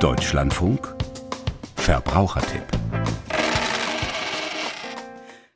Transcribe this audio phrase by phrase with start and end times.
[0.00, 0.94] Deutschlandfunk
[1.74, 2.64] Verbrauchertipp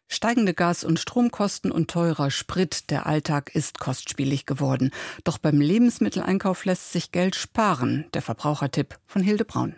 [0.09, 4.93] Steigende Gas- und Stromkosten und teurer Sprit, der Alltag ist kostspielig geworden.
[5.25, 8.07] Doch beim Lebensmitteleinkauf lässt sich Geld sparen.
[8.15, 9.75] Der Verbrauchertipp von Hilde Braun.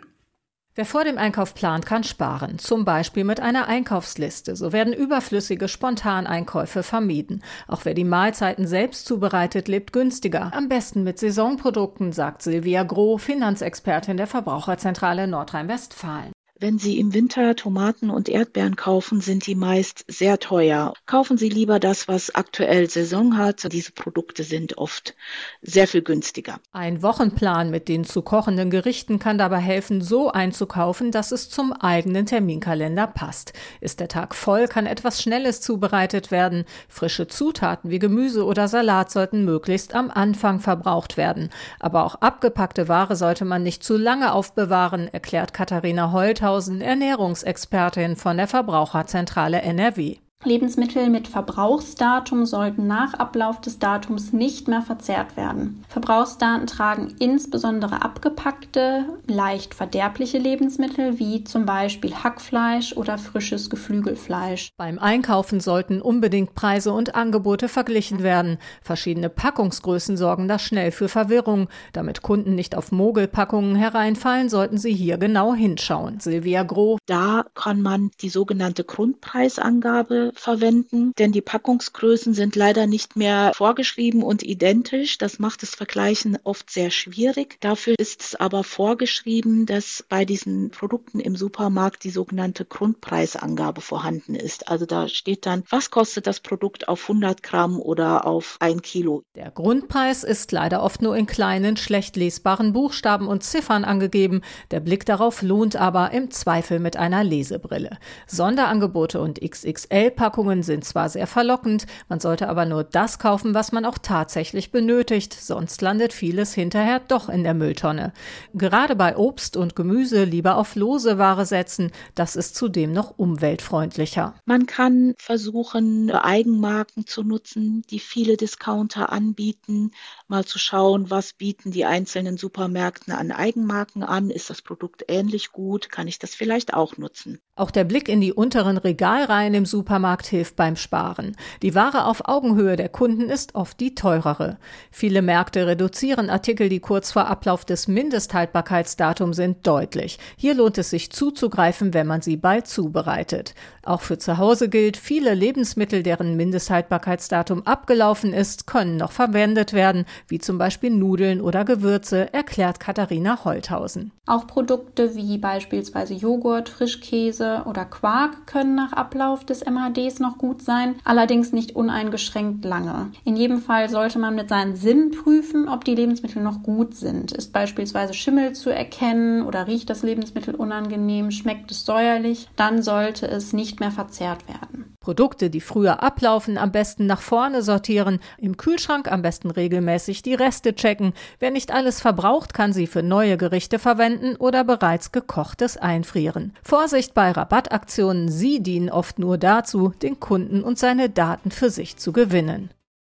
[0.75, 4.55] Wer vor dem Einkauf plant, kann sparen, zum Beispiel mit einer Einkaufsliste.
[4.55, 7.43] So werden überflüssige Spontaneinkäufe vermieden.
[7.67, 10.51] Auch wer die Mahlzeiten selbst zubereitet, lebt günstiger.
[10.51, 16.31] Am besten mit Saisonprodukten, sagt Silvia Groh, Finanzexpertin der Verbraucherzentrale Nordrhein-Westfalen.
[16.63, 20.93] Wenn Sie im Winter Tomaten und Erdbeeren kaufen, sind die meist sehr teuer.
[21.05, 23.69] Kaufen Sie lieber das, was aktuell Saison hat.
[23.73, 25.13] Diese Produkte sind oft
[25.61, 26.61] sehr viel günstiger.
[26.71, 31.73] Ein Wochenplan mit den zu kochenden Gerichten kann dabei helfen, so einzukaufen, dass es zum
[31.73, 33.51] eigenen Terminkalender passt.
[33.81, 36.63] Ist der Tag voll, kann etwas Schnelles zubereitet werden.
[36.87, 41.49] Frische Zutaten wie Gemüse oder Salat sollten möglichst am Anfang verbraucht werden.
[41.81, 48.15] Aber auch abgepackte Ware sollte man nicht zu lange aufbewahren, erklärt Katharina Holthaus Sandhausen, Ernährungsexpertin
[48.15, 50.17] von der Verbraucherzentrale NRW.
[50.45, 55.83] Lebensmittel mit Verbrauchsdatum sollten nach Ablauf des Datums nicht mehr verzehrt werden.
[55.87, 64.69] Verbrauchsdaten tragen insbesondere abgepackte, leicht verderbliche Lebensmittel wie zum Beispiel Hackfleisch oder frisches Geflügelfleisch.
[64.77, 68.57] Beim Einkaufen sollten unbedingt Preise und Angebote verglichen werden.
[68.81, 71.69] Verschiedene Packungsgrößen sorgen da schnell für Verwirrung.
[71.93, 76.19] Damit Kunden nicht auf Mogelpackungen hereinfallen, sollten sie hier genau hinschauen.
[76.19, 76.97] Silvia Groh.
[77.05, 84.23] Da kann man die sogenannte Grundpreisangabe verwenden, denn die Packungsgrößen sind leider nicht mehr vorgeschrieben
[84.23, 85.17] und identisch.
[85.17, 87.57] Das macht das Vergleichen oft sehr schwierig.
[87.59, 94.35] Dafür ist es aber vorgeschrieben, dass bei diesen Produkten im Supermarkt die sogenannte Grundpreisangabe vorhanden
[94.35, 94.67] ist.
[94.67, 99.23] Also da steht dann, was kostet das Produkt auf 100 Gramm oder auf ein Kilo.
[99.35, 104.41] Der Grundpreis ist leider oft nur in kleinen, schlecht lesbaren Buchstaben und Ziffern angegeben.
[104.71, 107.97] Der Blick darauf lohnt aber im Zweifel mit einer Lesebrille.
[108.27, 113.73] Sonderangebote und XXL Packungen sind zwar sehr verlockend, man sollte aber nur das kaufen, was
[113.73, 118.13] man auch tatsächlich benötigt, sonst landet vieles hinterher doch in der Mülltonne.
[118.53, 124.33] Gerade bei Obst und Gemüse lieber auf lose Ware setzen, das ist zudem noch umweltfreundlicher.
[124.45, 129.91] Man kann versuchen, Eigenmarken zu nutzen, die viele Discounter anbieten,
[130.29, 135.51] mal zu schauen, was bieten die einzelnen Supermärkten an Eigenmarken an, ist das Produkt ähnlich
[135.51, 137.39] gut, kann ich das vielleicht auch nutzen.
[137.55, 141.35] Auch der Blick in die unteren Regalreihen im Supermarkt hilft beim Sparen.
[141.61, 144.57] Die Ware auf Augenhöhe der Kunden ist oft die teurere.
[144.91, 150.19] Viele Märkte reduzieren Artikel, die kurz vor Ablauf des Mindesthaltbarkeitsdatums sind, deutlich.
[150.37, 153.55] Hier lohnt es sich zuzugreifen, wenn man sie bald zubereitet.
[153.83, 160.05] Auch für zu Hause gilt, viele Lebensmittel, deren Mindesthaltbarkeitsdatum abgelaufen ist, können noch verwendet werden,
[160.27, 164.11] wie zum Beispiel Nudeln oder Gewürze, erklärt Katharina Holthausen.
[164.25, 169.61] Auch Produkte wie beispielsweise Joghurt, Frischkäse, Käse oder Quark können nach Ablauf des
[169.93, 173.11] MHDs noch gut sein, allerdings nicht uneingeschränkt lange.
[173.23, 177.31] In jedem Fall sollte man mit seinen Sinn prüfen, ob die Lebensmittel noch gut sind.
[177.31, 183.27] Ist beispielsweise Schimmel zu erkennen oder riecht das Lebensmittel unangenehm, schmeckt es säuerlich, dann sollte
[183.27, 184.92] es nicht mehr verzehrt werden.
[185.03, 190.33] Produkte, die früher ablaufen, am besten nach vorne sortieren, im Kühlschrank am besten regelmäßig die
[190.33, 191.13] Reste checken.
[191.39, 196.53] Wer nicht alles verbraucht, kann sie für neue Gerichte verwenden oder bereits gekochtes einfrieren.
[196.63, 201.97] Vorsicht bei Rabattaktionen, sie dienen oft nur dazu, den Kunden und seine Daten für sich
[201.97, 202.69] zu gewinnen.